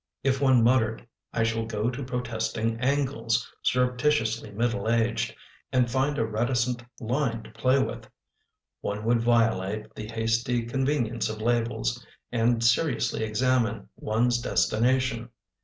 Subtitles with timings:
[0.23, 5.35] If one muttered," I shall go to protesting angles, Surreptitiously middle aged,
[5.71, 8.07] And find a reticent line to play with,"
[8.79, 15.29] One would violate The hasty convenience of labels And seriously examine one's destination.